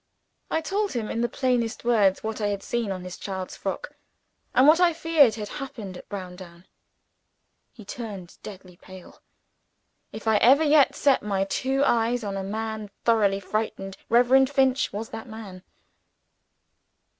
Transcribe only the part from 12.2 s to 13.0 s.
on a man